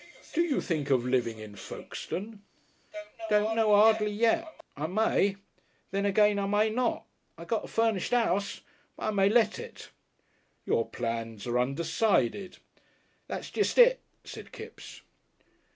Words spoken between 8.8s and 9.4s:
but I may